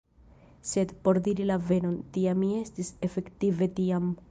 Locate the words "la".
1.51-1.59